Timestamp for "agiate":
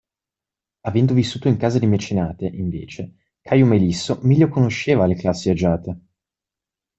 5.51-6.01